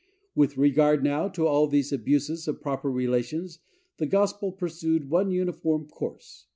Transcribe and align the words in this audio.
With 0.33 0.57
regard, 0.57 1.03
now, 1.03 1.27
to 1.27 1.45
all 1.45 1.67
these 1.67 1.91
abuses 1.93 2.47
of 2.47 2.59
proper 2.59 2.89
relations, 2.89 3.59
the 3.97 4.07
gospel 4.07 4.51
pursued 4.51 5.11
one 5.11 5.29
uniform 5.29 5.85
course. 5.87 6.47